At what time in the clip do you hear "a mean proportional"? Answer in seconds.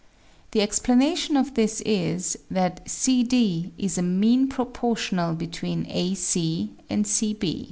3.99-5.35